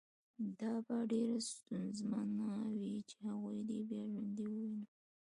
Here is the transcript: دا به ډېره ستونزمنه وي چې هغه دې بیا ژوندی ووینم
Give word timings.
دا 0.59 0.73
به 0.85 0.95
ډېره 1.11 1.37
ستونزمنه 1.51 2.49
وي 2.75 2.93
چې 3.09 3.17
هغه 3.27 3.51
دې 3.69 3.79
بیا 3.89 4.03
ژوندی 4.13 4.45
ووینم 4.49 4.85